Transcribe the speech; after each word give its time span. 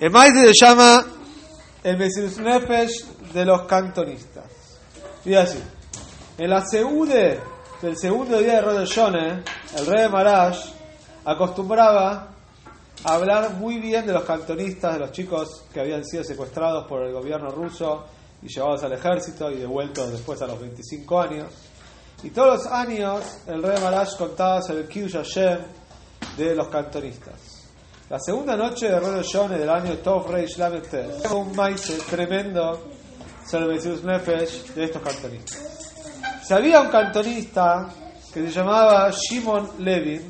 El 0.00 0.12
maíz 0.12 0.32
se 0.32 0.64
llama 0.64 1.04
el 1.82 1.98
Mesirus 1.98 2.38
Nefesh 2.38 3.04
de 3.32 3.44
los 3.44 3.62
cantonistas. 3.62 4.44
Y 5.24 5.34
así, 5.34 5.58
en 6.38 6.50
la 6.50 6.64
Seude 6.64 7.40
del 7.82 7.96
segundo 7.96 8.38
día 8.38 8.62
de 8.62 8.86
Hashanah, 8.86 9.42
el 9.76 9.86
rey 9.86 10.02
de 10.02 10.08
Marash 10.08 10.70
acostumbraba 11.24 12.28
a 13.02 13.12
hablar 13.12 13.54
muy 13.54 13.80
bien 13.80 14.06
de 14.06 14.12
los 14.12 14.22
cantonistas, 14.22 14.94
de 14.94 15.00
los 15.00 15.10
chicos 15.10 15.64
que 15.74 15.80
habían 15.80 16.04
sido 16.04 16.22
secuestrados 16.22 16.86
por 16.86 17.02
el 17.02 17.12
gobierno 17.12 17.50
ruso 17.50 18.04
y 18.40 18.46
llevados 18.46 18.84
al 18.84 18.92
ejército 18.92 19.50
y 19.50 19.56
devueltos 19.56 20.12
después 20.12 20.40
a 20.42 20.46
los 20.46 20.60
25 20.60 21.20
años. 21.20 21.48
Y 22.22 22.30
todos 22.30 22.64
los 22.64 22.72
años 22.72 23.24
el 23.48 23.60
rey 23.64 23.74
de 23.74 23.80
Marash 23.80 24.16
contaba 24.16 24.62
sobre 24.62 24.82
el 24.82 25.10
Hashem 25.10 25.58
de 26.36 26.54
los 26.54 26.68
cantonistas. 26.68 27.47
La 28.10 28.18
segunda 28.18 28.56
noche 28.56 28.88
de 28.88 28.98
Rosh 28.98 29.34
Hashanah 29.34 29.58
del 29.58 29.68
año 29.68 29.98
Tov 29.98 30.30
Reish 30.30 30.56
Lamed 30.56 30.86
un 31.30 31.54
maíz 31.54 31.82
tremendo 32.08 32.88
sobre 33.46 33.66
Mesirus 33.66 34.02
Nefesh 34.02 34.72
de 34.72 34.84
estos 34.84 35.02
cantonistas. 35.02 35.92
Si 36.42 36.54
había 36.54 36.80
un 36.80 36.88
cantonista 36.88 37.86
que 38.32 38.46
se 38.46 38.50
llamaba 38.50 39.10
Shimon 39.10 39.72
Levin, 39.80 40.22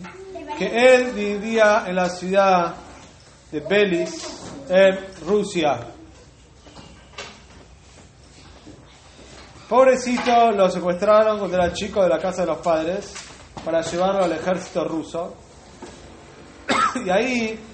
que 0.59 0.67
él 0.67 1.13
vivía 1.13 1.85
en 1.87 1.95
la 1.95 2.09
ciudad 2.09 2.75
de 3.53 3.61
Belis, 3.61 4.27
en 4.69 4.99
Rusia. 5.25 5.79
Pobrecito, 9.69 10.51
lo 10.51 10.69
secuestraron 10.69 11.39
cuando 11.39 11.57
era 11.57 11.73
chico 11.73 12.03
de 12.03 12.09
la 12.09 12.19
casa 12.19 12.41
de 12.41 12.49
los 12.49 12.59
padres 12.59 13.15
para 13.65 13.83
llevarlo 13.83 14.25
al 14.25 14.33
ejército 14.33 14.83
ruso. 14.83 15.37
Y 17.05 17.11
ahí 17.11 17.68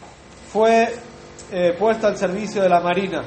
fue 0.54 0.88
eh, 1.50 1.74
puesto 1.76 2.06
al 2.06 2.16
servicio 2.16 2.62
de 2.62 2.68
la 2.68 2.78
Marina, 2.78 3.24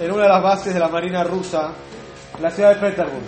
en 0.00 0.10
una 0.10 0.22
de 0.22 0.28
las 0.30 0.42
bases 0.42 0.72
de 0.72 0.80
la 0.80 0.88
Marina 0.88 1.22
rusa, 1.22 1.70
en 2.34 2.42
la 2.42 2.50
ciudad 2.50 2.74
de 2.74 2.80
Petersburg. 2.80 3.22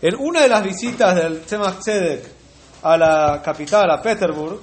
En 0.00 0.14
una 0.14 0.42
de 0.42 0.48
las 0.48 0.62
visitas 0.62 1.16
del 1.16 1.40
Tzemach 1.40 1.80
Tzedek 1.80 2.24
a 2.84 2.96
la 2.96 3.42
capital, 3.44 3.90
a 3.90 4.00
Petersburg, 4.00 4.60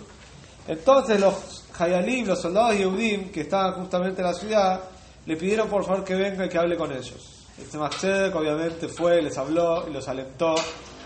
entonces 0.65 1.19
los 1.19 1.65
Hayalim, 1.77 2.25
los 2.25 2.41
soldados 2.41 2.77
Yehudim 2.77 3.33
que 3.33 3.41
estaban 3.41 3.73
justamente 3.73 4.21
en 4.21 4.27
la 4.27 4.33
ciudad, 4.33 4.81
le 5.25 5.35
pidieron 5.35 5.67
por 5.67 5.83
favor 5.83 6.05
que 6.05 6.15
venga 6.15 6.45
y 6.45 6.47
que 6.47 6.57
hable 6.57 6.77
con 6.77 6.89
ellos. 6.93 7.49
El 7.57 7.67
Tzemach 7.67 7.97
Tzedek 7.97 8.33
obviamente 8.33 8.87
fue, 8.87 9.21
les 9.21 9.37
habló 9.37 9.89
y 9.89 9.91
los 9.91 10.07
alentó 10.07 10.55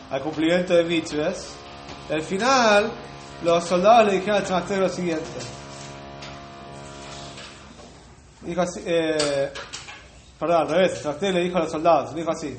al 0.10 0.22
cumplimiento 0.22 0.74
de 0.74 0.84
mitzvahs. 0.84 1.56
Al 2.10 2.22
final, 2.22 2.92
los 3.44 3.64
soldados 3.64 4.08
le 4.08 4.20
dijeron 4.20 4.38
al 4.38 4.44
Tzemach 4.44 4.70
lo 4.80 4.90
siguiente. 4.90 5.26
Dijo 8.42 8.62
así, 8.62 8.82
eh, 8.86 9.52
perdón, 10.40 10.62
al 10.62 10.68
revés, 10.70 11.00
Tzemach 11.00 11.22
le 11.22 11.44
dijo 11.44 11.58
a 11.58 11.62
los 11.62 11.72
soldados, 11.72 12.16
dijo 12.16 12.32
así, 12.32 12.58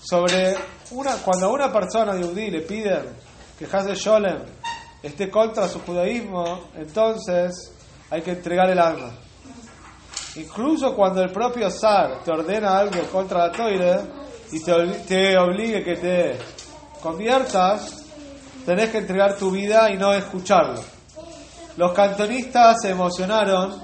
sobre 0.00 0.54
una, 0.92 1.16
cuando 1.16 1.46
a 1.46 1.52
una 1.52 1.72
persona 1.72 2.16
yudí 2.16 2.50
le 2.50 2.60
piden 2.60 3.02
que 3.58 3.64
Hazel 3.64 3.96
Sholem 3.96 4.42
esté 5.02 5.30
contra 5.30 5.68
su 5.68 5.80
judaísmo, 5.80 6.70
entonces 6.76 7.72
hay 8.10 8.22
que 8.22 8.32
entregar 8.32 8.70
el 8.70 8.78
alma. 8.78 9.10
Incluso 10.36 10.94
cuando 10.94 11.22
el 11.22 11.32
propio 11.32 11.70
Zar 11.70 12.22
te 12.22 12.30
ordena 12.30 12.78
algo 12.78 13.02
contra 13.10 13.46
la 13.46 13.52
Toire 13.52 14.00
y 14.52 14.62
te, 14.62 14.72
te 15.06 15.38
obligue 15.38 15.82
que 15.82 15.96
te 15.96 16.38
conviertas, 17.00 18.04
tenés 18.64 18.90
que 18.90 18.98
entregar 18.98 19.36
tu 19.36 19.50
vida 19.50 19.90
y 19.90 19.96
no 19.96 20.12
escucharlo. 20.12 20.80
Los 21.76 21.92
cantonistas 21.92 22.80
se 22.82 22.90
emocionaron 22.90 23.80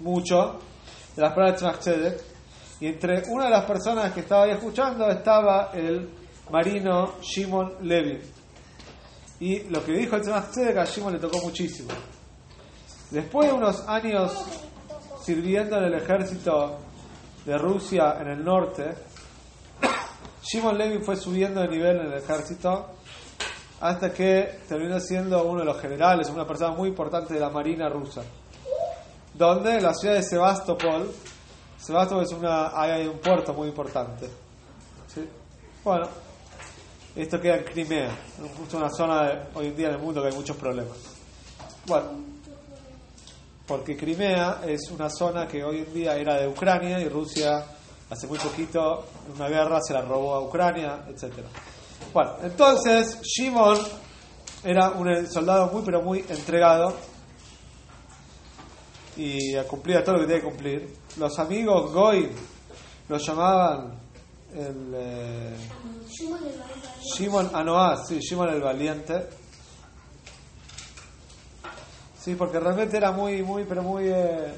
mucho 0.00 0.58
de 1.16 1.22
las 1.22 1.32
palabras 1.32 1.84
de 1.84 2.20
y 2.78 2.86
entre 2.88 3.22
una 3.28 3.44
de 3.44 3.50
las 3.50 3.64
personas 3.64 4.12
que 4.12 4.20
estaba 4.20 4.44
ahí 4.44 4.50
escuchando 4.50 5.08
estaba 5.08 5.70
el 5.72 6.10
marino 6.50 7.14
Shimon 7.22 7.76
Levy. 7.80 8.20
Y 9.40 9.60
lo 9.70 9.82
que 9.82 9.92
dijo 9.92 10.16
el 10.16 10.22
Tzedek 10.22 10.76
a 10.76 10.84
Shimon 10.84 11.14
le 11.14 11.18
tocó 11.18 11.40
muchísimo. 11.40 11.88
Después 13.10 13.48
de 13.48 13.54
unos 13.54 13.88
años 13.88 14.32
sirviendo 15.22 15.78
en 15.78 15.84
el 15.84 15.94
ejército 15.94 16.78
de 17.46 17.56
Rusia 17.56 18.18
en 18.20 18.28
el 18.28 18.44
norte, 18.44 18.94
Shimon 20.42 20.76
Levy 20.76 21.02
fue 21.02 21.16
subiendo 21.16 21.62
de 21.62 21.68
nivel 21.68 21.96
en 22.00 22.12
el 22.12 22.18
ejército 22.18 22.90
hasta 23.80 24.12
que 24.12 24.60
terminó 24.68 25.00
siendo 25.00 25.42
uno 25.44 25.60
de 25.60 25.66
los 25.66 25.80
generales, 25.80 26.28
una 26.28 26.46
persona 26.46 26.74
muy 26.74 26.90
importante 26.90 27.32
de 27.32 27.40
la 27.40 27.48
marina 27.48 27.88
rusa 27.88 28.22
donde 29.36 29.80
la 29.80 29.92
ciudad 29.92 30.14
de 30.14 30.22
Sebastopol, 30.22 31.12
Sebastopol 31.76 32.24
es 32.24 32.32
una, 32.32 32.70
hay 32.74 33.06
un 33.06 33.18
puerto 33.18 33.52
muy 33.52 33.68
importante. 33.68 34.28
¿sí? 35.06 35.28
Bueno, 35.84 36.08
esto 37.14 37.40
queda 37.40 37.56
en 37.56 37.64
Crimea, 37.64 38.10
justo 38.56 38.78
una 38.78 38.90
zona 38.90 39.24
de, 39.24 39.42
hoy 39.54 39.66
en 39.66 39.76
día 39.76 39.88
en 39.88 39.94
el 39.94 40.00
mundo 40.00 40.22
que 40.22 40.28
hay 40.28 40.34
muchos 40.34 40.56
problemas. 40.56 40.96
Bueno, 41.86 42.08
porque 43.66 43.96
Crimea 43.96 44.60
es 44.66 44.90
una 44.90 45.10
zona 45.10 45.46
que 45.46 45.64
hoy 45.64 45.78
en 45.78 45.94
día 45.94 46.16
era 46.16 46.40
de 46.40 46.48
Ucrania 46.48 47.00
y 47.00 47.08
Rusia 47.08 47.64
hace 48.08 48.26
muy 48.26 48.38
poquito, 48.38 49.06
en 49.26 49.32
una 49.34 49.48
guerra, 49.48 49.80
se 49.80 49.92
la 49.92 50.02
robó 50.02 50.34
a 50.34 50.40
Ucrania, 50.42 51.04
etc. 51.08 51.34
Bueno, 52.12 52.34
entonces 52.42 53.20
Shimon 53.22 53.78
era 54.62 54.90
un 54.90 55.26
soldado 55.26 55.70
muy, 55.72 55.82
pero 55.84 56.02
muy 56.02 56.24
entregado 56.28 56.94
y 59.16 59.54
cumplía 59.68 60.04
todo 60.04 60.16
lo 60.16 60.20
que 60.20 60.26
tenía 60.26 60.42
que 60.42 60.48
cumplir. 60.48 60.94
Los 61.16 61.38
amigos 61.38 61.92
Goy 61.92 62.30
lo 63.08 63.18
llamaban 63.18 63.98
el 64.54 64.92
eh, 64.94 65.56
Shimon 67.14 67.50
Anoaz, 67.54 68.08
sí, 68.08 68.18
Shimon 68.20 68.50
el 68.50 68.60
Valiente. 68.60 69.45
Sí, 72.26 72.34
porque 72.34 72.58
realmente 72.58 72.96
era 72.96 73.12
muy, 73.12 73.40
muy, 73.44 73.62
pero 73.62 73.84
muy 73.84 74.08
eh, 74.08 74.52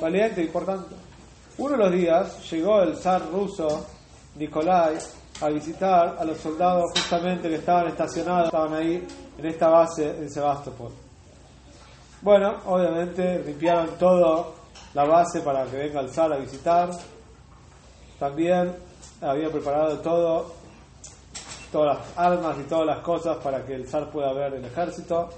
valiente. 0.00 0.42
y 0.42 0.46
importante. 0.46 0.92
Uno 1.56 1.70
de 1.70 1.76
los 1.76 1.92
días 1.92 2.50
llegó 2.50 2.82
el 2.82 2.96
zar 2.96 3.30
ruso 3.30 3.86
Nikolai 4.34 4.98
a 5.40 5.48
visitar 5.48 6.16
a 6.18 6.24
los 6.24 6.36
soldados 6.38 6.90
justamente 6.96 7.48
que 7.48 7.54
estaban 7.54 7.86
estacionados, 7.86 8.46
estaban 8.46 8.74
ahí 8.74 9.06
en 9.38 9.46
esta 9.46 9.68
base 9.68 10.18
en 10.18 10.28
Sebastopol. 10.28 10.90
Bueno, 12.22 12.56
obviamente 12.66 13.38
limpiaron 13.38 13.90
toda 14.00 14.46
la 14.92 15.04
base 15.04 15.42
para 15.42 15.64
que 15.66 15.76
venga 15.76 16.00
el 16.00 16.10
zar 16.10 16.32
a 16.32 16.38
visitar. 16.38 16.90
También 18.18 18.74
había 19.20 19.48
preparado 19.48 19.96
todo, 20.00 20.54
todas 21.70 21.98
las 21.98 22.18
armas 22.18 22.56
y 22.58 22.64
todas 22.64 22.84
las 22.84 22.98
cosas 22.98 23.36
para 23.36 23.64
que 23.64 23.76
el 23.76 23.88
zar 23.88 24.10
pueda 24.10 24.32
ver 24.32 24.54
el 24.54 24.64
ejército. 24.64 25.30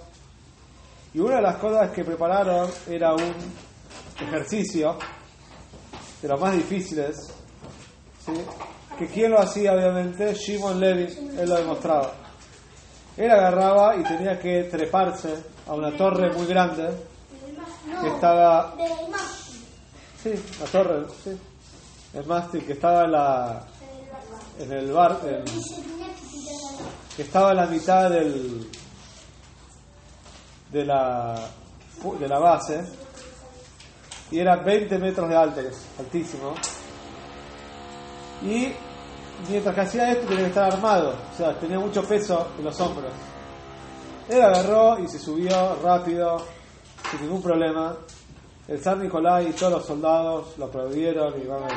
Y 1.14 1.20
una 1.20 1.36
de 1.36 1.42
las 1.42 1.56
cosas 1.56 1.90
que 1.90 2.04
prepararon 2.04 2.70
era 2.88 3.14
un 3.14 3.34
ejercicio 4.20 4.98
de 6.20 6.28
los 6.28 6.40
más 6.40 6.54
difíciles. 6.54 7.16
¿sí? 8.24 8.32
Que 8.98 9.06
quién 9.06 9.30
lo 9.30 9.40
hacía, 9.40 9.72
obviamente, 9.72 10.34
Shimon 10.34 10.80
Levy, 10.80 11.04
él 11.38 11.48
lo 11.48 11.56
demostraba. 11.56 12.12
Él 13.16 13.30
agarraba 13.30 13.96
y 13.96 14.02
tenía 14.04 14.38
que 14.38 14.64
treparse 14.64 15.34
a 15.66 15.74
una 15.74 15.96
torre 15.96 16.32
muy 16.32 16.46
grande 16.46 16.88
que 18.00 18.08
estaba. 18.08 18.74
Sí, 20.22 20.32
la 20.60 20.66
torre, 20.66 21.06
sí. 21.24 21.38
El 22.14 22.26
mástil 22.26 22.64
que 22.64 22.72
estaba 22.72 23.06
la. 23.06 23.64
en 24.58 24.72
el 24.72 24.92
bar. 24.92 25.20
que 27.16 27.22
estaba 27.22 27.50
en 27.50 27.56
la 27.56 27.66
mitad 27.66 28.10
del. 28.10 28.70
De 30.70 30.84
la. 30.84 31.48
de 32.18 32.28
la 32.28 32.38
base. 32.38 32.84
Y 34.30 34.38
era 34.38 34.56
20 34.56 34.98
metros 34.98 35.28
de 35.28 35.36
alto, 35.36 35.60
altísimo. 35.98 36.54
Y 38.42 38.72
mientras 39.48 39.74
que 39.74 39.80
hacía 39.80 40.12
esto 40.12 40.26
tenía 40.26 40.44
que 40.44 40.48
estar 40.48 40.72
armado, 40.72 41.14
o 41.32 41.36
sea, 41.36 41.54
tenía 41.58 41.78
mucho 41.78 42.02
peso 42.02 42.48
en 42.58 42.64
los 42.64 42.78
hombros. 42.80 43.12
Él 44.28 44.42
agarró 44.42 44.98
y 44.98 45.08
se 45.08 45.18
subió 45.18 45.76
rápido, 45.82 46.44
sin 47.10 47.22
ningún 47.22 47.42
problema. 47.42 47.96
El 48.66 48.78
zar 48.80 48.98
Nicolai 48.98 49.48
y 49.48 49.52
todos 49.52 49.72
los 49.72 49.86
soldados 49.86 50.58
lo 50.58 50.66
aplaudieron 50.66 51.40
y 51.42 51.46
vamos, 51.46 51.72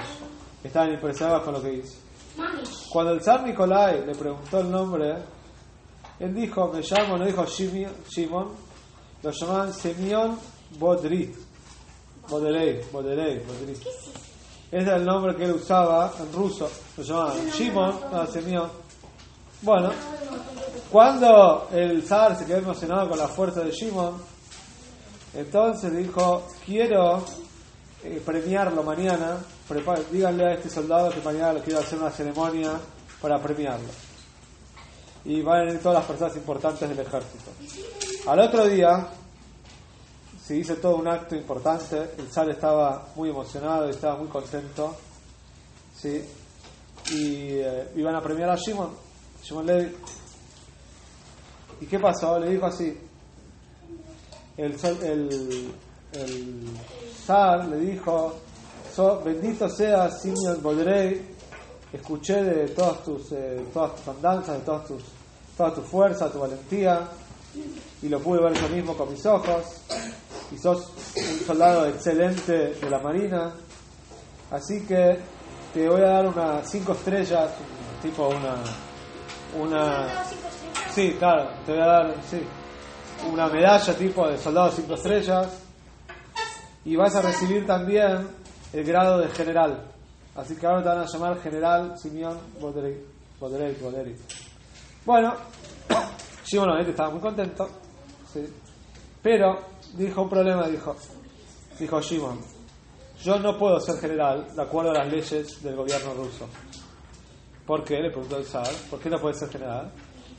estaban 0.61 0.91
impresionados 0.91 1.43
con 1.43 1.53
lo 1.53 1.61
que 1.61 1.73
hizo. 1.75 1.97
Cuando 2.91 3.13
el 3.13 3.23
zar 3.23 3.43
Nicolai 3.43 4.05
le 4.05 4.13
preguntó 4.13 4.59
el 4.59 4.69
nombre, 4.69 5.15
él 6.19 6.35
dijo, 6.35 6.69
me 6.73 6.81
llamo, 6.81 7.17
no 7.17 7.25
dijo 7.25 7.45
Shimon, 7.45 8.49
lo 9.23 9.31
llamaban 9.31 9.73
Semión 9.73 10.37
Bodri. 10.77 11.33
Boderei, 12.27 12.81
Boderei, 12.91 13.39
Bodri. 13.39 13.73
Ese 14.71 14.87
era 14.87 14.95
el 14.95 15.05
nombre 15.05 15.35
que 15.35 15.43
él 15.43 15.51
usaba 15.51 16.13
en 16.17 16.31
ruso, 16.31 16.69
lo 16.95 17.03
llamaban 17.03 17.49
Shimon, 17.49 17.99
no, 18.11 18.25
Semión. 18.27 18.69
Bueno, 19.61 19.91
cuando 20.89 21.67
el 21.73 22.03
zar 22.03 22.37
se 22.37 22.45
quedó 22.45 22.59
emocionado 22.59 23.09
con 23.09 23.19
la 23.19 23.27
fuerza 23.27 23.61
de 23.61 23.71
Shimon, 23.71 24.15
entonces 25.33 25.95
dijo, 25.95 26.47
quiero 26.65 27.23
eh, 28.03 28.21
premiarlo 28.25 28.81
mañana, 28.83 29.37
díganle 30.11 30.45
a 30.45 30.53
este 30.53 30.69
soldado 30.69 31.11
que 31.11 31.21
mañana 31.21 31.53
le 31.53 31.61
quiero 31.61 31.79
hacer 31.79 31.99
una 31.99 32.09
ceremonia 32.09 32.79
para 33.21 33.41
premiarlo. 33.41 33.89
Y 35.25 35.41
van 35.41 35.61
a 35.61 35.65
venir 35.65 35.81
todas 35.81 35.99
las 35.99 36.05
personas 36.05 36.35
importantes 36.37 36.89
del 36.89 36.99
ejército. 36.99 37.51
Al 38.27 38.39
otro 38.39 38.67
día 38.67 39.07
se 40.45 40.55
hizo 40.55 40.75
todo 40.75 40.97
un 40.97 41.07
acto 41.07 41.35
importante, 41.35 42.11
el 42.19 42.31
zar 42.31 42.51
estaba 42.51 43.07
muy 43.15 43.29
emocionado 43.29 43.87
y 43.87 43.89
estaba 43.89 44.15
muy 44.15 44.27
contento. 44.27 44.95
¿sí? 45.95 46.23
Y 47.11 47.53
eh, 47.53 47.91
iban 47.95 48.15
a 48.15 48.21
premiar 48.21 48.51
a 48.51 48.55
Shimon, 48.55 48.91
Shimon 49.43 49.65
Levi. 49.65 49.95
¿Y 51.81 51.85
qué 51.87 51.99
pasó? 51.99 52.37
Le 52.37 52.51
dijo 52.51 52.67
así, 52.67 52.95
el, 54.55 54.75
el, 56.13 56.69
zar 57.25 57.65
le 57.69 57.77
dijo, 57.77 58.35
bendito 59.25 59.67
sea 59.67 60.11
Simeon 60.11 60.61
Bodrey, 60.61 61.35
escuché 61.91 62.43
de 62.43 62.67
todas 62.67 63.03
tus, 63.03 63.31
eh, 63.31 63.65
todas 63.73 63.95
tus 63.95 64.07
andanzas, 64.09 64.59
de 64.59 64.63
todas 64.63 64.85
tus, 64.85 65.03
toda 65.57 65.73
tu 65.73 65.81
fuerza, 65.81 66.31
tu 66.31 66.39
valentía, 66.39 67.09
y 68.01 68.09
lo 68.09 68.19
pude 68.19 68.41
ver 68.41 68.53
yo 68.53 68.69
mismo 68.69 68.95
con 68.95 69.11
mis 69.11 69.25
ojos, 69.25 69.63
y 70.51 70.57
sos 70.57 70.91
un 71.15 71.45
soldado 71.45 71.85
excelente 71.87 72.73
de 72.73 72.89
la 72.89 72.99
Marina, 72.99 73.53
así 74.51 74.85
que 74.85 75.19
te 75.73 75.87
voy 75.87 76.01
a 76.01 76.07
dar 76.07 76.27
unas 76.27 76.69
cinco 76.69 76.93
estrellas, 76.93 77.51
tipo 78.01 78.27
una... 78.27 78.55
una 79.57 80.23
sí, 80.93 81.15
claro, 81.17 81.51
te 81.65 81.71
voy 81.71 81.81
a 81.81 81.85
dar, 81.85 82.15
sí, 82.29 82.41
una 83.31 83.47
medalla 83.47 83.93
tipo 83.95 84.27
de 84.27 84.37
soldado 84.37 84.71
cinco 84.71 84.95
estrellas, 84.95 85.47
y 86.83 86.95
vas 86.95 87.15
a 87.15 87.21
recibir 87.21 87.65
también 87.65 88.27
el 88.73 88.83
grado 88.83 89.19
de 89.19 89.27
general. 89.29 89.87
Así 90.35 90.55
que 90.55 90.65
ahora 90.65 90.81
te 90.81 90.89
van 90.89 90.99
a 90.99 91.05
llamar 91.05 91.41
general 91.41 91.93
Simeón 91.99 92.37
Boderic. 92.59 92.97
Bueno, 95.05 95.33
Simón 96.43 96.69
obviamente 96.69 96.91
estaba 96.91 97.09
muy 97.09 97.19
contento, 97.19 97.67
¿sí? 98.33 98.47
pero 99.21 99.59
dijo 99.93 100.23
un 100.23 100.29
problema, 100.29 100.67
dijo, 100.67 100.95
dijo 101.79 102.01
Shimon, 102.01 102.39
yo 103.23 103.39
no 103.39 103.57
puedo 103.57 103.79
ser 103.79 103.97
general 103.97 104.47
de 104.55 104.61
acuerdo 104.61 104.91
a 104.91 104.95
las 104.95 105.11
leyes 105.11 105.61
del 105.61 105.75
gobierno 105.75 106.13
ruso. 106.13 106.47
¿Por 107.65 107.83
qué? 107.83 107.99
Le 107.99 108.09
preguntó 108.09 108.37
el 108.37 108.45
zar, 108.45 108.67
¿por 108.89 108.99
qué 108.99 109.09
no 109.09 109.19
puede 109.19 109.35
ser 109.35 109.49
general? 109.49 109.91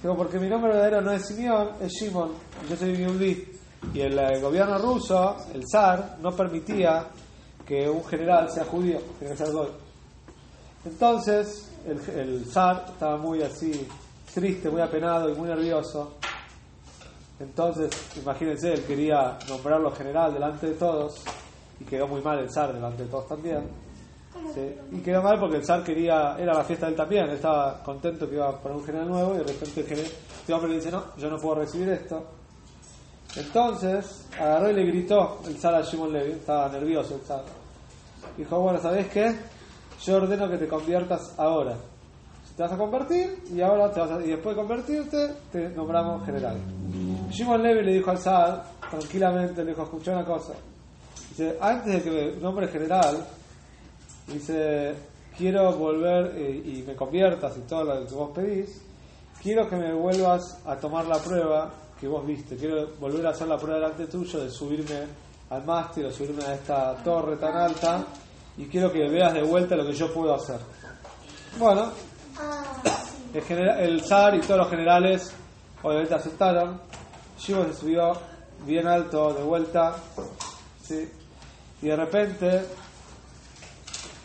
Dijo, 0.02 0.16
porque 0.16 0.40
mi 0.40 0.48
nombre 0.48 0.72
verdadero 0.72 1.00
no 1.00 1.12
es 1.12 1.26
Simeón, 1.26 1.70
es 1.80 1.92
Shimon, 1.92 2.32
yo 2.68 2.76
soy 2.76 2.96
Yehudi. 2.96 3.48
Y 3.94 4.00
el, 4.00 4.18
el, 4.18 4.40
gobierno 4.40 4.78
ruso, 4.78 5.36
el 5.54 5.62
zar, 5.68 6.18
no 6.20 6.34
permitía 6.34 7.06
que 7.66 7.88
un 7.88 8.04
general 8.04 8.50
sea 8.50 8.64
judío, 8.64 9.00
tiene 9.18 9.34
que 9.34 9.44
ser 9.44 9.52
goy. 9.52 9.68
Entonces, 10.84 11.70
el, 11.86 12.18
el 12.18 12.44
zar 12.46 12.86
estaba 12.88 13.16
muy 13.16 13.42
así, 13.42 13.86
triste, 14.34 14.70
muy 14.70 14.80
apenado 14.80 15.30
y 15.30 15.34
muy 15.34 15.48
nervioso. 15.48 16.16
Entonces, 17.42 17.90
imagínense, 18.16 18.72
él 18.72 18.84
quería 18.84 19.36
nombrarlo 19.48 19.90
general 19.90 20.32
delante 20.32 20.68
de 20.68 20.74
todos 20.74 21.24
y 21.80 21.84
quedó 21.84 22.06
muy 22.06 22.20
mal 22.20 22.38
el 22.38 22.50
zar 22.50 22.72
delante 22.72 23.02
de 23.02 23.08
todos 23.08 23.26
también. 23.26 23.68
Y 24.92 24.98
quedó 25.00 25.22
mal 25.22 25.40
porque 25.40 25.56
el 25.56 25.64
zar 25.64 25.82
quería, 25.82 26.36
era 26.38 26.54
la 26.54 26.62
fiesta 26.62 26.86
de 26.86 26.92
él 26.92 26.96
también, 26.96 27.24
él 27.24 27.32
estaba 27.32 27.82
contento 27.82 28.28
que 28.28 28.36
iba 28.36 28.48
a 28.48 28.58
poner 28.58 28.78
un 28.78 28.84
general 28.84 29.08
nuevo 29.08 29.34
y 29.34 29.38
de 29.38 29.44
repente 29.44 29.80
el 29.80 29.86
general, 29.86 30.10
este 30.40 30.52
hombre 30.52 30.70
le 30.70 30.76
dice, 30.76 30.90
no, 30.90 31.02
yo 31.16 31.28
no 31.28 31.38
puedo 31.38 31.56
recibir 31.56 31.88
esto. 31.88 32.24
Entonces, 33.34 34.28
agarró 34.38 34.70
y 34.70 34.74
le 34.74 34.84
gritó 34.84 35.40
el 35.46 35.58
zar 35.58 35.74
a 35.74 35.82
Shimon 35.82 36.12
Levi, 36.12 36.32
estaba 36.32 36.68
nervioso 36.68 37.16
el 37.16 37.22
zar. 37.22 37.42
Dijo, 38.36 38.60
bueno, 38.60 38.78
¿sabes 38.80 39.08
qué? 39.08 39.34
Yo 40.04 40.16
ordeno 40.16 40.48
que 40.48 40.58
te 40.58 40.68
conviertas 40.68 41.34
ahora. 41.38 41.76
Te 42.56 42.62
vas 42.62 42.72
a 42.72 42.76
convertir 42.76 43.43
y 43.54 43.60
ahora 43.60 43.90
te 43.90 44.00
vas 44.00 44.10
a, 44.10 44.25
y 44.25 44.28
después 44.28 44.54
de 44.54 44.62
convertirte 44.62 45.31
te 45.50 45.70
nombramos 45.70 46.25
general. 46.26 46.56
Shimon 47.31 47.62
Levi 47.62 47.82
le 47.82 47.94
dijo 47.94 48.10
al 48.10 48.19
zar, 48.19 48.64
tranquilamente, 48.90 49.64
le 49.64 49.70
dijo, 49.70 49.84
escucha 49.84 50.12
una 50.12 50.25
cosa. 50.25 50.52
Dice, 51.31 51.56
antes 51.60 51.94
de 51.94 52.02
que 52.02 52.10
me 52.10 52.40
nombre 52.40 52.69
general, 52.69 53.26
dice, 54.26 54.94
quiero 55.37 55.72
volver 55.72 56.34
eh, 56.37 56.62
y 56.64 56.82
me 56.82 56.94
conviertas 56.94 57.56
y 57.56 57.60
todo 57.60 57.84
lo 57.84 58.06
que 58.06 58.14
vos 58.14 58.31
pedís, 58.34 58.82
quiero 59.43 59.66
que 59.69 59.76
me 59.76 59.94
vuelvas 59.94 60.58
a 60.66 60.76
tomar 60.76 61.06
la 61.06 61.16
prueba 61.16 61.70
que 61.98 62.06
vos 62.06 62.26
viste. 62.26 62.56
Quiero 62.56 62.88
volver 63.00 63.26
a 63.26 63.31
hacer 63.31 63.48
la 63.48 63.56
prueba 63.56 63.76
delante 63.81 64.06
tuyo 64.08 64.40
de 64.40 64.50
subirme 64.50 65.06
al 65.48 65.64
mástil 65.64 66.06
o 66.06 66.10
subirme 66.10 66.44
a 66.44 66.55
esta 66.55 66.96
torre 66.96 67.37
tan 67.37 67.55
alta 67.56 68.05
y 68.56 68.66
quiero 68.66 68.93
que 68.93 69.08
veas 69.08 69.32
de 69.32 69.43
vuelta 69.43 69.75
lo 69.75 69.87
que 69.87 69.94
yo 69.94 70.12
puedo 70.12 70.34
hacer. 70.34 70.58
Bueno, 71.58 71.90
el, 73.34 74.05
zar 74.05 74.34
y 74.34 74.40
todos 74.40 74.61
los 74.61 74.70
generales 74.70 75.32
obviamente 75.82 76.14
aceptaron. 76.14 76.81
Shiva 77.38 77.67
se 77.67 77.75
subió 77.75 78.12
bien 78.64 78.87
alto 78.87 79.34
de 79.34 79.43
vuelta 79.43 79.96
y 81.81 81.87
de 81.87 81.96
repente 81.96 82.64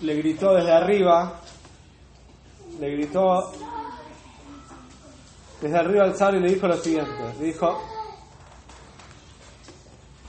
le 0.01 0.15
gritó 0.15 0.54
desde 0.54 0.71
arriba, 0.71 1.39
le 2.80 2.92
gritó 2.92 3.51
desde 5.62 5.77
arriba 5.77 6.04
al 6.04 6.15
zar 6.15 6.36
y 6.36 6.39
le 6.39 6.50
dijo 6.50 6.68
lo 6.68 6.77
siguiente, 6.77 7.12
le 7.39 7.45
dijo, 7.45 7.81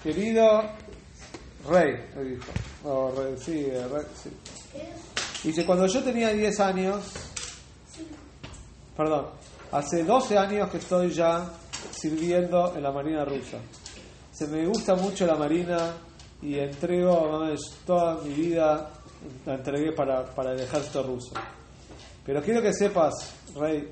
querido 0.03 0.63
rey, 1.69 1.93
le 2.17 2.25
dijo. 2.25 2.47
Dice, 5.43 5.67
cuando 5.67 5.87
yo 5.87 6.03
tenía 6.03 6.33
10 6.33 6.61
años, 6.61 7.28
perdón, 8.99 9.27
hace 9.71 10.03
12 10.03 10.37
años 10.37 10.69
que 10.71 10.79
estoy 10.79 11.13
ya 11.13 11.49
sirviendo 11.93 12.75
en 12.75 12.83
la 12.83 12.91
Marina 12.91 13.25
rusa. 13.25 13.59
Se 14.33 14.49
me 14.49 14.67
gusta 14.67 14.97
mucho 14.97 15.25
la 15.25 15.37
Marina 15.37 15.95
y 16.43 16.59
entrego 16.59 17.45
toda 17.87 18.17
mi 18.25 18.31
vida, 18.31 18.91
la 19.47 19.55
entregué 19.55 19.93
para, 19.93 20.25
para 20.25 20.51
el 20.51 20.61
ejército 20.61 21.05
ruso. 21.05 21.33
Pero 22.27 22.43
quiero 22.43 22.61
que 22.61 22.73
sepas, 22.73 23.15
Rey, 23.55 23.89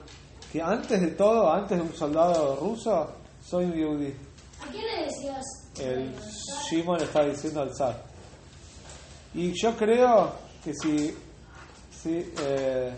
que 0.53 0.61
antes 0.61 1.01
de 1.01 1.13
todo, 1.13 1.53
antes 1.53 1.79
de 1.79 1.85
un 1.85 1.95
soldado 1.95 2.57
ruso, 2.57 3.13
soy 3.41 3.67
un 3.67 3.75
yudí. 3.75 4.13
¿A 4.61 4.73
quién 4.73 4.85
le 4.87 5.05
decías? 5.05 5.45
El 5.79 6.13
Shimon 6.69 7.01
está 7.01 7.25
diciendo 7.25 7.61
al 7.61 7.73
zar. 7.77 8.03
Y 9.35 9.53
yo 9.53 9.77
creo 9.77 10.33
que 10.65 10.75
si, 10.75 11.17
si 11.93 12.33
eh, 12.41 12.93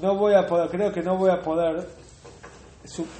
no 0.00 0.16
voy 0.16 0.34
a 0.34 0.46
poder, 0.46 0.68
creo 0.68 0.92
que 0.92 1.02
no 1.02 1.16
voy 1.16 1.30
a 1.30 1.40
poder 1.40 1.86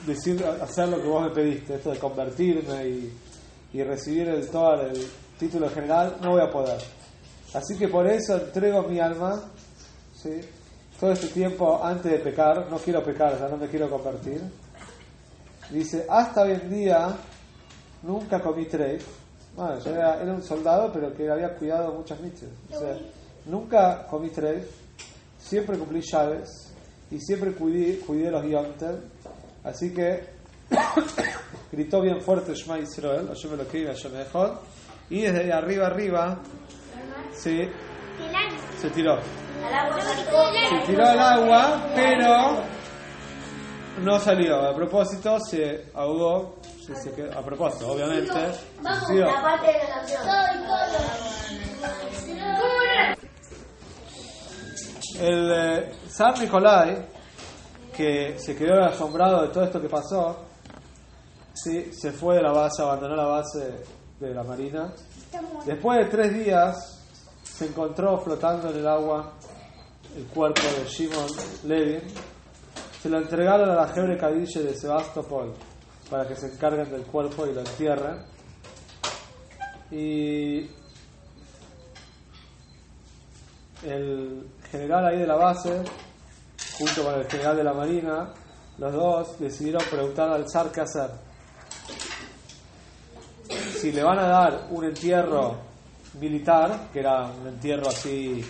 decir, 0.06 0.44
hacer 0.62 0.88
lo 0.88 1.00
que 1.00 1.08
vos 1.08 1.22
me 1.22 1.30
pediste, 1.30 1.74
esto 1.74 1.90
de 1.90 1.98
convertirme 1.98 2.88
y, 2.88 3.18
y 3.72 3.82
recibir 3.82 4.28
el, 4.28 4.48
todo 4.48 4.82
el 4.82 5.06
título 5.38 5.68
general, 5.70 6.16
no 6.22 6.32
voy 6.32 6.42
a 6.42 6.50
poder. 6.50 6.80
Así 7.54 7.76
que 7.78 7.88
por 7.88 8.06
eso 8.06 8.36
entrego 8.36 8.82
mi 8.82 9.00
alma, 9.00 9.42
¿sí? 10.14 10.40
todo 10.98 11.12
este 11.12 11.28
tiempo 11.28 11.82
antes 11.82 12.10
de 12.10 12.18
pecar, 12.18 12.66
no 12.70 12.76
quiero 12.78 13.02
pecar, 13.02 13.34
o 13.34 13.38
sea, 13.38 13.48
no 13.48 13.56
me 13.56 13.68
quiero 13.68 13.88
convertir. 13.88 14.42
Dice, 15.70 16.06
hasta 16.08 16.42
hoy 16.42 16.52
en 16.52 16.70
día 16.70 17.16
nunca 18.02 18.40
comí 18.40 18.66
tres. 18.66 19.04
Bueno, 19.54 19.78
yo 19.80 19.90
era, 19.90 20.20
era, 20.20 20.32
un 20.32 20.42
soldado, 20.42 20.90
pero 20.92 21.14
que 21.14 21.28
había 21.30 21.54
cuidado 21.54 21.92
muchas 21.92 22.20
mitzvahs. 22.20 22.52
O 22.72 22.78
sea, 22.78 22.98
nunca 23.46 24.06
comí 24.06 24.30
tres, 24.30 24.66
siempre 25.38 25.78
cumplí 25.78 26.00
llaves 26.00 26.67
y 27.10 27.20
siempre 27.20 27.52
cuidé, 27.52 27.98
cuidé 28.00 28.30
los 28.30 28.44
yontel. 28.44 29.02
Así 29.64 29.92
que 29.92 30.24
gritó 31.72 32.00
bien 32.00 32.20
fuerte 32.20 32.54
Shema 32.54 32.78
Israel, 32.78 33.30
yo 33.34 33.50
me 33.50 33.56
lo 33.56 33.64
quiero, 33.64 33.92
yo 33.92 34.10
me 34.10 34.18
dejó. 34.18 34.60
Y 35.10 35.22
desde 35.22 35.44
ahí 35.44 35.50
arriba 35.50 35.86
arriba 35.86 36.38
se, 37.32 37.70
se 38.78 38.90
tiró. 38.90 39.18
Se 39.20 40.86
tiró 40.86 41.06
al 41.06 41.18
agua, 41.18 41.90
pero 41.94 42.62
no 44.02 44.18
salió. 44.18 44.56
A 44.56 44.74
propósito, 44.74 45.38
se 45.40 45.86
ahogó. 45.94 46.56
Se, 46.84 46.94
se 46.96 47.12
quedó, 47.12 47.38
a 47.38 47.44
propósito, 47.44 47.90
obviamente. 47.90 48.32
Vamos, 48.82 49.10
la 49.10 49.42
parte 49.42 49.66
de 49.66 49.88
la 49.88 51.27
El 55.18 55.50
eh, 55.52 55.92
San 56.08 56.34
Nicolai, 56.40 57.06
que 57.94 58.38
se 58.38 58.54
quedó 58.56 58.84
asombrado 58.84 59.42
de 59.42 59.48
todo 59.48 59.64
esto 59.64 59.80
que 59.80 59.88
pasó, 59.88 60.44
sí, 61.52 61.92
se 61.92 62.12
fue 62.12 62.36
de 62.36 62.42
la 62.42 62.52
base, 62.52 62.82
abandonó 62.82 63.16
la 63.16 63.26
base 63.26 63.84
de 64.20 64.34
la 64.34 64.42
marina. 64.42 64.92
Después 65.64 65.98
de 65.98 66.04
tres 66.06 66.32
días, 66.32 67.04
se 67.42 67.66
encontró 67.66 68.18
flotando 68.18 68.70
en 68.70 68.78
el 68.78 68.86
agua 68.86 69.32
el 70.16 70.24
cuerpo 70.26 70.62
de 70.62 70.84
Shimon 70.86 71.26
Levin 71.64 72.02
se 73.00 73.08
lo 73.08 73.18
entregaron 73.18 73.70
a 73.70 73.74
la 73.74 73.88
Jebre 73.88 74.16
Cadille 74.16 74.62
de 74.62 74.74
Sebastopol 74.74 75.54
para 76.10 76.26
que 76.26 76.34
se 76.34 76.46
encarguen 76.46 76.90
del 76.90 77.02
cuerpo 77.02 77.46
y 77.46 77.54
lo 77.54 77.60
entierren. 77.60 78.24
Y 79.90 80.70
el 83.84 84.46
general 84.70 85.06
ahí 85.06 85.18
de 85.18 85.26
la 85.26 85.36
base, 85.36 85.82
junto 86.78 87.04
con 87.04 87.14
el 87.14 87.26
general 87.26 87.56
de 87.56 87.64
la 87.64 87.72
Marina, 87.72 88.28
los 88.78 88.92
dos 88.92 89.38
decidieron 89.38 89.82
preguntar 89.90 90.30
al 90.30 90.48
zar 90.48 90.70
qué 90.70 90.80
hacer. 90.82 91.10
Si 93.80 93.92
le 93.92 94.02
van 94.02 94.18
a 94.18 94.26
dar 94.26 94.66
un 94.70 94.84
entierro 94.84 95.56
militar, 96.20 96.88
que 96.92 97.00
era 97.00 97.26
un 97.26 97.46
entierro 97.48 97.88
así 97.88 98.44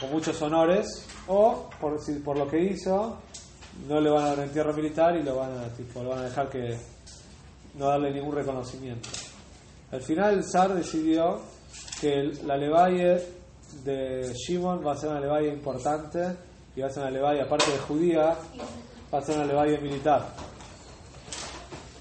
con 0.00 0.10
muchos 0.10 0.40
honores, 0.42 1.06
o 1.28 1.70
por, 1.80 2.00
si, 2.00 2.14
por 2.14 2.36
lo 2.36 2.46
que 2.46 2.60
hizo, 2.60 3.18
no 3.88 4.00
le 4.00 4.10
van 4.10 4.24
a 4.24 4.28
dar 4.28 4.38
un 4.38 4.44
entierro 4.44 4.72
militar 4.72 5.16
y 5.16 5.22
lo 5.22 5.36
van 5.36 5.58
a, 5.58 5.68
tipo, 5.68 6.02
lo 6.02 6.10
van 6.10 6.20
a 6.20 6.24
dejar 6.24 6.48
que 6.48 6.76
no 7.74 7.86
darle 7.86 8.12
ningún 8.12 8.34
reconocimiento. 8.34 9.08
Al 9.90 10.02
final 10.02 10.34
el 10.34 10.44
zar 10.44 10.74
decidió 10.74 11.40
que 12.00 12.32
la 12.44 12.56
levalle 12.56 13.41
de 13.84 14.32
Shimon 14.34 14.86
va 14.86 14.92
a 14.92 14.96
ser 14.96 15.10
una 15.10 15.20
levalle 15.20 15.48
importante 15.48 16.36
y 16.76 16.80
va 16.80 16.86
a 16.86 16.90
ser 16.90 17.02
una 17.02 17.10
levalle, 17.10 17.42
aparte 17.42 17.70
de 17.70 17.78
judía, 17.78 18.36
va 19.12 19.18
a 19.18 19.22
ser 19.22 19.36
una 19.36 19.46
levalle 19.46 19.78
militar. 19.78 20.26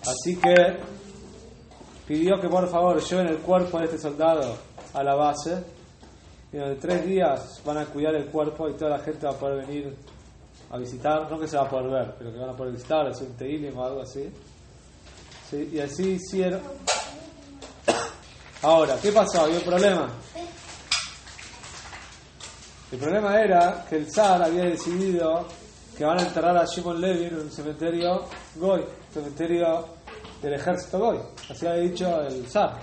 Así 0.02 0.36
que 0.38 0.78
pidió 2.08 2.40
que 2.40 2.50
por 2.50 2.68
favor 2.70 3.02
lleven 3.02 3.28
el 3.28 3.38
cuerpo 3.38 3.80
de 3.80 3.86
este 3.86 3.98
soldado 3.98 4.58
a 4.94 5.04
la 5.04 5.16
base 5.16 5.64
y 6.52 6.58
en 6.58 6.80
tres 6.80 7.06
días 7.06 7.62
van 7.66 7.78
a 7.78 7.86
cuidar 7.86 8.16
el 8.16 8.26
cuerpo 8.26 8.68
y 8.70 8.74
toda 8.74 8.98
la 8.98 9.00
gente 9.00 9.26
va 9.26 9.34
a 9.34 9.38
poder 9.38 9.66
venir 9.66 9.96
a 10.72 10.78
visitar, 10.78 11.30
no 11.30 11.40
que 11.40 11.48
se 11.48 11.58
va 11.58 11.64
a 11.64 11.70
poder 11.70 11.90
ver, 11.90 12.16
pero 12.18 12.32
que 12.32 12.40
van 12.40 12.50
a 12.50 12.56
poder 12.56 12.74
visitar, 12.74 13.08
hacer 13.08 13.28
un 13.28 13.36
teilim 13.36 13.78
o 13.78 13.84
algo 13.84 14.02
así. 14.02 14.32
y 15.54 15.80
así 15.80 16.12
hicieron. 16.12 16.62
Ahora, 18.64 18.96
¿qué 19.02 19.12
pasó? 19.12 19.42
¿Había 19.42 19.58
un 19.58 19.64
problema? 19.64 20.08
El 22.92 23.00
problema 23.00 23.42
era 23.42 23.86
que 23.88 23.96
el 23.96 24.12
zar 24.12 24.44
había 24.44 24.66
decidido 24.66 25.46
que 25.98 26.04
van 26.04 26.20
a 26.20 26.24
enterrar 26.24 26.58
a 26.58 26.66
Shimon 26.66 27.00
Levin 27.00 27.28
en 27.28 27.40
un 27.40 27.52
cementerio 27.52 28.26
Goy, 28.56 28.84
cementerio 29.14 29.86
del 30.42 30.56
ejército 30.56 31.00
Goy. 31.00 31.18
Así 31.50 31.66
había 31.66 31.84
dicho 31.84 32.22
el 32.24 32.46
zar. 32.48 32.82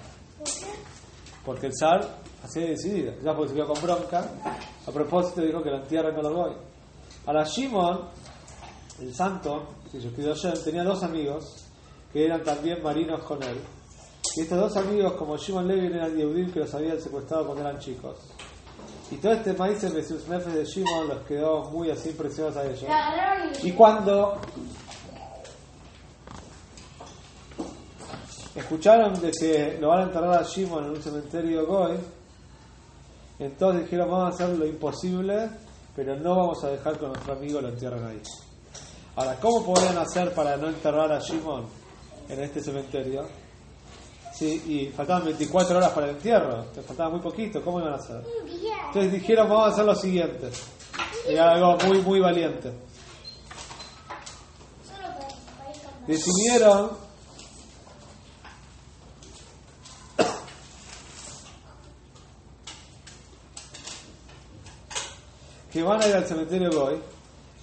Porque 1.44 1.66
el 1.66 1.72
zar 1.78 2.00
así 2.42 2.60
había 2.60 2.70
decidido. 2.70 3.12
Ya 3.22 3.34
porque 3.34 3.50
se 3.50 3.54
quedó 3.56 3.68
con 3.68 3.82
bronca, 3.82 4.24
a 4.86 4.90
propósito 4.90 5.42
dijo 5.42 5.62
que 5.62 5.70
lo 5.70 5.76
entierren 5.76 6.14
con 6.14 6.24
los 6.24 6.32
Goy. 6.32 6.52
Ahora 7.26 7.44
Shimon, 7.44 8.00
el 9.00 9.14
santo, 9.14 9.74
que 9.92 10.00
yo 10.00 10.10
pido 10.12 10.32
tenía 10.64 10.84
dos 10.84 11.02
amigos 11.02 11.66
que 12.10 12.24
eran 12.24 12.42
también 12.42 12.82
marinos 12.82 13.22
con 13.24 13.42
él. 13.42 13.58
Y 14.36 14.40
estos 14.40 14.58
dos 14.58 14.76
amigos, 14.78 15.12
como 15.14 15.36
Shimon 15.36 15.68
Levin, 15.68 15.92
eran 15.92 16.16
Yehudim 16.16 16.50
que 16.50 16.60
los 16.60 16.74
habían 16.74 16.98
secuestrado 16.98 17.44
cuando 17.44 17.68
eran 17.68 17.78
chicos. 17.78 18.16
Y 19.10 19.16
todo 19.16 19.32
este 19.32 19.54
maíz 19.54 19.80
de 19.80 20.04
sus 20.04 20.28
nefes 20.28 20.52
de 20.52 20.64
Shimon 20.64 21.08
los 21.08 21.26
quedó 21.26 21.70
muy 21.70 21.90
así 21.90 22.10
impresionados 22.10 22.56
a 22.58 22.66
ellos. 22.66 22.84
Y 23.62 23.72
cuando 23.72 24.38
escucharon 28.54 29.18
de 29.20 29.30
que 29.30 29.78
lo 29.80 29.88
van 29.88 30.00
a 30.00 30.02
enterrar 30.04 30.34
a 30.34 30.42
Shimon 30.42 30.84
en 30.84 30.90
un 30.90 31.02
cementerio 31.02 31.66
Goy, 31.66 31.96
entonces 33.38 33.84
dijeron 33.84 34.10
vamos 34.10 34.32
a 34.32 34.34
hacer 34.34 34.58
lo 34.58 34.66
imposible, 34.66 35.48
pero 35.96 36.16
no 36.16 36.36
vamos 36.36 36.62
a 36.64 36.68
dejar 36.68 36.98
que 36.98 37.06
nuestro 37.06 37.32
amigo 37.32 37.60
lo 37.60 37.68
entierren 37.68 38.04
ahí. 38.04 38.20
Ahora, 39.16 39.36
¿cómo 39.40 39.64
podrían 39.64 39.98
hacer 39.98 40.32
para 40.34 40.56
no 40.56 40.68
enterrar 40.68 41.10
a 41.12 41.18
Shimon 41.18 41.64
en 42.28 42.40
este 42.40 42.60
cementerio? 42.60 43.26
Sí, 44.32 44.62
y 44.68 44.92
faltaban 44.92 45.24
24 45.24 45.76
horas 45.76 45.90
para 45.90 46.10
el 46.10 46.14
entierro, 46.14 46.66
te 46.66 46.82
faltaba 46.82 47.10
muy 47.10 47.20
poquito, 47.20 47.60
¿cómo 47.60 47.80
iban 47.80 47.94
a 47.94 47.96
hacer? 47.96 48.22
Entonces 48.88 49.12
dijeron, 49.12 49.48
vamos 49.48 49.66
a 49.66 49.72
hacer 49.72 49.84
lo 49.84 49.94
siguiente. 49.94 50.50
Era 51.26 51.52
algo 51.52 51.76
muy, 51.86 52.00
muy 52.00 52.20
valiente. 52.20 52.72
Decidieron 56.06 56.90
que 65.70 65.82
van 65.82 66.02
a 66.02 66.06
ir 66.06 66.14
al 66.14 66.24
cementerio 66.24 66.70
Goy, 66.72 66.98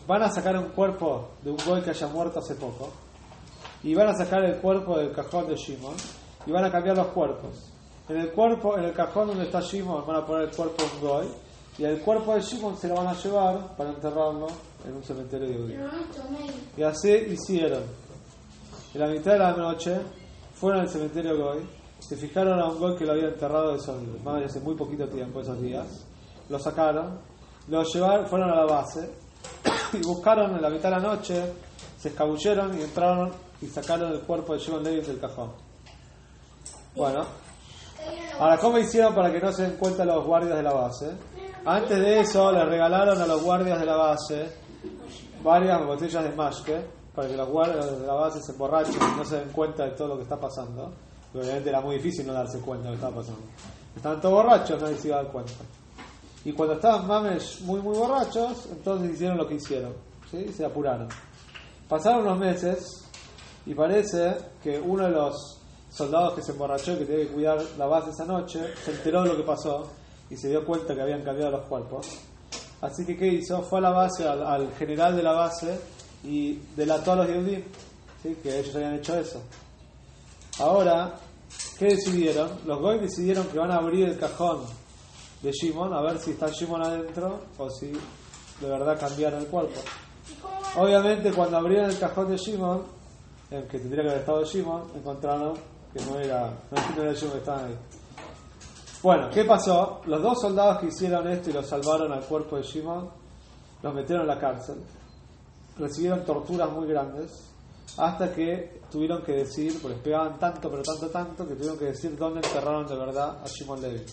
van 0.06 0.22
a 0.22 0.30
sacar 0.30 0.56
un 0.60 0.70
cuerpo 0.70 1.32
de 1.42 1.50
un 1.50 1.58
Goy 1.66 1.82
que 1.82 1.90
haya 1.90 2.08
muerto 2.08 2.38
hace 2.38 2.54
poco, 2.54 2.94
y 3.82 3.96
van 3.96 4.10
a 4.10 4.14
sacar 4.14 4.46
el 4.46 4.58
cuerpo 4.58 5.00
del 5.00 5.12
cajón 5.12 5.48
de 5.48 5.56
Shimon, 5.56 5.96
y 6.46 6.52
van 6.52 6.66
a 6.66 6.72
cambiar 6.72 6.98
los 6.98 7.08
cuerpos. 7.08 7.75
En 8.08 8.18
el 8.18 8.32
cuerpo, 8.32 8.78
en 8.78 8.86
el 8.86 8.94
cajón 8.94 9.28
donde 9.28 9.46
está 9.46 9.62
Shimon 9.62 10.06
van 10.06 10.18
a 10.18 10.26
poner 10.26 10.50
el 10.50 10.56
cuerpo 10.56 10.84
de 10.84 11.08
Goy 11.08 11.28
y 11.78 11.84
el 11.84 12.00
cuerpo 12.02 12.36
de 12.36 12.42
Shimon 12.42 12.78
se 12.78 12.88
lo 12.88 12.96
van 12.96 13.08
a 13.08 13.14
llevar 13.14 13.76
para 13.76 13.90
enterrarlo 13.90 14.48
en 14.88 14.94
un 14.94 15.04
cementerio 15.04 15.48
de 15.48 15.56
judíos. 15.56 15.92
Y 16.78 16.84
así 16.84 17.12
hicieron. 17.12 17.84
En 18.94 19.02
la 19.02 19.08
mitad 19.08 19.34
de 19.34 19.40
la 19.40 19.52
noche 19.54 20.00
fueron 20.54 20.82
al 20.82 20.90
cementerio 20.90 21.38
Goy, 21.38 21.68
se 22.00 22.16
fijaron 22.16 22.60
a 22.60 22.68
un 22.68 22.80
Goy 22.80 22.96
que 22.96 23.06
lo 23.06 23.14
había 23.14 23.28
enterrado 23.28 23.74
hace 23.74 24.60
muy 24.60 24.76
poquito 24.76 25.08
tiempo, 25.08 25.42
esos 25.42 25.60
días, 25.62 26.06
lo 26.48 26.60
sacaron, 26.60 27.20
lo 27.68 27.84
llevaron, 27.84 28.28
fueron 28.28 28.52
a 28.52 28.56
la 28.56 28.66
base 28.66 29.10
y 29.94 29.98
buscaron 30.06 30.56
en 30.56 30.62
la 30.62 30.70
mitad 30.70 30.90
de 30.90 31.02
la 31.02 31.02
noche, 31.02 31.54
se 31.98 32.10
escabulleron 32.10 32.80
y 32.80 32.84
entraron 32.84 33.32
y 33.62 33.66
sacaron 33.66 34.14
el 34.14 34.20
cuerpo 34.22 34.54
de 34.54 34.60
Shimon 34.60 34.84
Levi 34.84 35.02
del 35.02 35.20
cajón. 35.20 35.52
Bueno, 36.96 37.26
ahora, 38.40 38.58
¿cómo 38.58 38.78
hicieron 38.78 39.14
para 39.14 39.32
que 39.32 39.40
no 39.40 39.52
se 39.52 39.64
den 39.64 39.78
cuenta 39.78 40.06
los 40.06 40.26
guardias 40.26 40.58
de 40.58 40.64
la 40.64 40.74
base? 40.74 41.12
Antes 41.66 42.00
de 42.00 42.20
eso, 42.20 42.52
le 42.52 42.64
regalaron 42.66 43.20
a 43.20 43.26
los 43.26 43.44
guardias 43.44 43.80
de 43.80 43.86
la 43.86 43.96
base 43.96 44.50
varias 45.44 45.86
botellas 45.86 46.24
de 46.24 46.32
mashke 46.32 46.86
para 47.16 47.28
que 47.28 47.38
los 47.38 47.48
guardias 47.48 48.00
de 48.00 48.06
la 48.06 48.14
base 48.14 48.42
se 48.42 48.52
emborrachen 48.52 48.96
y 48.96 49.18
no 49.18 49.24
se 49.24 49.38
den 49.38 49.50
cuenta 49.50 49.86
de 49.86 49.92
todo 49.92 50.10
lo 50.10 50.18
que 50.18 50.24
está 50.24 50.40
pasando. 50.40 50.92
obviamente 51.34 51.70
era 51.70 51.82
muy 51.82 51.96
difícil 51.96 52.28
no 52.28 52.34
darse 52.34 52.60
cuenta 52.60 52.90
de 52.90 52.96
lo 52.96 53.00
que 53.00 53.06
estaba 53.06 53.22
pasando. 53.22 53.42
Estaban 53.96 54.20
todos 54.20 54.34
borrachos, 54.34 54.82
nadie 54.82 54.98
se 54.98 55.08
iba 55.08 55.20
a 55.20 55.24
dar 55.24 55.32
cuenta. 55.32 55.54
Y 56.44 56.52
cuando 56.52 56.76
estaban 56.76 57.08
mames 57.08 57.62
muy, 57.62 57.82
muy 57.82 57.98
borrachos, 57.98 58.68
entonces 58.72 59.14
hicieron 59.14 59.38
lo 59.38 59.48
que 59.48 59.56
hicieron. 59.56 59.94
¿sí? 60.30 60.52
Se 60.54 60.66
apuraron. 60.66 61.08
Pasaron 61.88 62.22
unos 62.22 62.38
meses 62.38 63.10
y 63.66 63.74
parece 63.74 64.36
que 64.62 64.80
uno 64.80 65.06
de 65.06 65.12
los 65.12 65.55
soldados 65.96 66.34
que 66.34 66.42
se 66.42 66.52
emborrachó 66.52 66.94
y 66.94 66.98
que 66.98 67.06
tenía 67.06 67.26
que 67.26 67.32
cuidar 67.32 67.64
la 67.78 67.86
base 67.86 68.10
esa 68.10 68.26
noche, 68.26 68.60
se 68.84 68.92
enteró 68.92 69.24
de 69.24 69.30
lo 69.30 69.38
que 69.38 69.44
pasó 69.44 69.90
y 70.30 70.36
se 70.36 70.50
dio 70.50 70.66
cuenta 70.66 70.94
que 70.94 71.02
habían 71.02 71.24
cambiado 71.24 71.52
los 71.52 71.68
cuerpos. 71.68 72.20
Así 72.82 73.06
que, 73.06 73.16
¿qué 73.16 73.28
hizo? 73.28 73.62
Fue 73.64 73.80
a 73.80 73.84
la 73.84 73.92
base, 73.92 74.28
al, 74.28 74.74
general 74.74 75.16
de 75.16 75.24
la 75.24 75.32
base 75.32 75.80
y 76.24 76.60
delató 76.76 77.14
a 77.14 77.16
los 77.16 77.28
¿sí? 78.22 78.38
que 78.44 78.60
ellos 78.60 78.76
habían 78.76 78.96
hecho 78.96 79.18
eso. 79.18 79.42
Ahora, 80.60 81.16
¿qué 81.80 81.86
decidieron? 81.86 82.50
Los 82.66 82.80
Goy 82.82 83.00
decidieron 83.00 83.48
que 83.48 83.58
van 83.58 83.72
a 83.72 83.78
abrir 83.78 84.10
el 84.10 84.18
cajón 84.18 84.64
de 85.42 85.52
Shimon 85.52 85.94
a 85.94 86.02
ver 86.02 86.20
si 86.20 86.32
está 86.32 86.48
Shimon 86.48 86.82
adentro 86.82 87.42
o 87.58 87.70
si 87.70 87.88
de 87.88 88.68
verdad 88.68 89.00
cambiaron 89.00 89.42
el 89.42 89.48
cuerpo. 89.48 89.80
Obviamente, 90.78 91.32
cuando 91.32 91.58
abrieron 91.58 91.90
el 91.90 92.00
cajón 92.00 92.30
de 92.30 92.38
Shimon, 92.38 92.84
el 93.52 93.68
que 93.68 93.80
tendría 93.80 94.04
que 94.04 94.10
haber 94.10 94.22
estado 94.22 94.44
Shimon, 94.44 94.92
encontraron 94.96 95.54
que 95.96 96.06
no 96.06 96.20
era, 96.20 96.52
no 96.72 96.96
que 96.96 97.38
estaban 97.38 97.66
ahí. 97.66 97.78
Bueno, 99.02 99.30
¿qué 99.34 99.46
pasó? 99.46 100.02
Los 100.06 100.22
dos 100.22 100.42
soldados 100.42 100.80
que 100.80 100.88
hicieron 100.88 101.26
esto 101.30 101.50
y 101.50 101.54
lo 101.54 101.64
salvaron 101.64 102.12
al 102.12 102.26
cuerpo 102.26 102.58
de 102.58 102.64
Shimon, 102.64 103.10
los 103.82 103.94
metieron 103.94 104.24
en 104.24 104.28
la 104.28 104.40
cárcel, 104.40 104.76
recibieron 105.78 106.26
torturas 106.26 106.70
muy 106.72 106.88
grandes, 106.88 107.50
hasta 107.98 108.34
que 108.34 108.82
tuvieron 108.92 109.24
que 109.24 109.32
decir, 109.34 109.80
porque 109.82 109.96
les 109.96 110.04
pegaban 110.04 110.38
tanto, 110.38 110.70
pero 110.70 110.84
tanto, 110.84 111.08
tanto, 111.10 111.48
que 111.48 111.54
tuvieron 111.54 111.80
que 111.80 111.86
decir 111.86 112.18
dónde 112.18 112.42
enterraron 112.46 112.86
de 112.88 112.96
verdad 112.98 113.38
a 113.42 113.48
Shimon 113.48 113.82
Levi. 113.82 114.04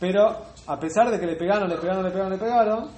Pero, 0.00 0.36
a 0.66 0.80
pesar 0.80 1.10
de 1.10 1.20
que 1.20 1.26
le 1.26 1.36
pegaron, 1.36 1.68
le 1.68 1.76
pegaron, 1.76 2.02
le 2.02 2.10
pegaron, 2.10 2.32
le 2.32 2.38
pegaron, 2.38 2.90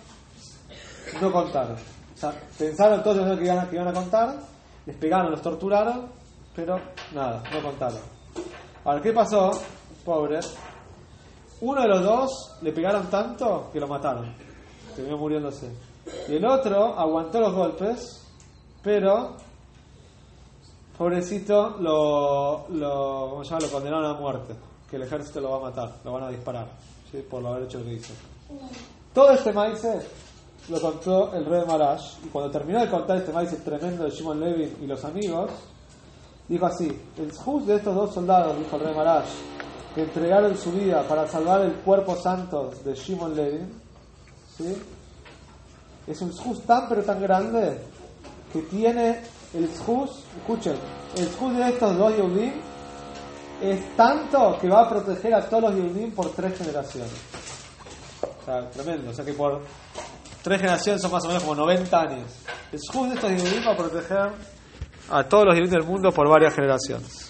no 1.21 1.33
contaron. 1.33 1.77
O 1.77 2.17
sea, 2.17 2.33
pensaron 2.57 3.03
todos 3.03 3.37
que 3.37 3.45
iban, 3.45 3.69
que 3.69 3.75
iban 3.75 3.89
a 3.89 3.93
contar, 3.93 4.39
les 4.87 4.97
pegaron, 4.97 5.33
los 5.33 5.43
torturaron, 5.43 6.20
pero 6.55 6.81
nada, 7.13 7.43
no 7.53 7.63
contaron. 7.63 8.01
Ahora, 8.85 9.03
¿qué 9.03 9.13
pasó? 9.13 9.51
Pobre. 10.05 10.41
Uno 11.61 11.83
de 11.83 11.89
los 11.89 12.03
dos 12.03 12.57
le 12.63 12.73
pegaron 12.73 13.09
tanto 13.09 13.71
que 13.73 13.81
lo 13.81 13.87
mataron. 13.87 14.35
Terminó 14.95 15.19
muriéndose. 15.19 15.71
Y 16.29 16.37
el 16.37 16.45
otro 16.45 16.99
aguantó 16.99 17.41
los 17.41 17.55
golpes, 17.55 18.27
pero 18.83 19.37
pobrecito 20.97 21.77
lo, 21.81 22.67
lo, 22.71 23.43
lo 23.43 23.71
condenaron 23.71 24.07
a 24.07 24.15
muerte. 24.15 24.55
Que 24.89 24.97
el 24.97 25.03
ejército 25.03 25.41
lo 25.41 25.51
va 25.51 25.57
a 25.59 25.71
matar, 25.71 25.93
lo 26.05 26.13
van 26.13 26.25
a 26.25 26.29
disparar, 26.31 26.67
¿sí? 27.11 27.25
por 27.31 27.43
lo 27.43 27.51
haber 27.51 27.65
hecho 27.65 27.79
lo 27.79 27.85
que 27.85 27.93
hizo. 27.93 28.13
Todo 29.15 29.31
este 29.31 29.53
maíz 29.53 29.83
lo 30.69 30.81
contó 30.81 31.33
el 31.35 31.45
rey 31.45 31.63
Marash. 31.67 32.19
Y 32.25 32.29
cuando 32.29 32.51
terminó 32.51 32.81
de 32.81 32.89
contar 32.89 33.19
este 33.19 33.33
maíz 33.33 33.57
tremendo 33.63 34.05
de 34.05 34.11
Shimon 34.11 34.41
Levin 34.41 34.77
y 34.83 34.87
los 34.87 35.05
amigos, 35.05 35.51
dijo 36.51 36.67
así: 36.67 36.91
El 37.17 37.33
juz 37.33 37.67
de 37.67 37.77
estos 37.77 37.95
dos 37.95 38.13
soldados, 38.13 38.59
dijo 38.59 38.77
el 38.77 38.83
rey 38.83 38.95
Marash, 38.95 39.31
que 39.95 40.03
entregaron 40.03 40.57
su 40.57 40.73
vida 40.73 41.03
para 41.09 41.27
salvar 41.27 41.63
el 41.63 41.75
cuerpo 41.77 42.17
santo 42.17 42.73
de 42.85 42.95
Shimon 42.95 43.35
Levin, 43.35 43.73
¿sí? 44.57 44.77
es 46.07 46.21
un 46.21 46.33
juz 46.33 46.61
tan 46.63 46.89
pero 46.89 47.03
tan 47.03 47.21
grande 47.23 47.79
que 48.53 48.63
tiene 48.63 49.21
el 49.55 49.69
juz, 49.87 50.11
escuchen, 50.39 50.75
el 51.17 51.29
juz 51.33 51.57
de 51.57 51.69
estos 51.69 51.97
dos 51.97 52.17
Yehudim 52.17 52.53
es 53.63 53.97
tanto 53.97 54.59
que 54.61 54.69
va 54.69 54.83
a 54.83 54.89
proteger 54.89 55.35
a 55.35 55.49
todos 55.49 55.65
los 55.65 55.75
Yehudim 55.75 56.13
por 56.13 56.31
tres 56.31 56.57
generaciones. 56.59 57.13
O 58.23 58.45
sea, 58.45 58.71
tremendo. 58.71 59.11
O 59.11 59.15
sea 59.15 59.25
que 59.25 59.35
por 59.35 59.61
tres 60.43 60.61
generaciones 60.61 61.03
son 61.03 61.13
más 61.13 61.25
o 61.25 61.29
menos 61.29 61.43
como 61.43 61.55
90 61.57 62.01
años. 62.01 62.31
El 62.73 62.81
juz 62.93 63.09
de 63.09 63.15
estos 63.15 63.31
Yehudim 63.31 63.67
va 63.67 63.73
a 63.73 63.77
proteger 63.77 64.33
a 65.11 65.25
todos 65.25 65.47
los 65.47 65.55
Yehudim 65.55 65.73
del 65.73 65.85
mundo 65.85 66.13
por 66.13 66.29
varias 66.29 66.55
generaciones. 66.55 67.30